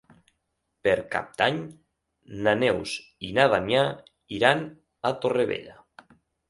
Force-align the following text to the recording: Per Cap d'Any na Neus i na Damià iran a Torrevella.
Per 0.87 0.95
Cap 1.15 1.27
d'Any 1.41 1.59
na 2.47 2.55
Neus 2.65 2.97
i 3.31 3.33
na 3.39 3.49
Damià 3.55 3.87
iran 4.41 4.69
a 5.11 5.15
Torrevella. 5.25 5.81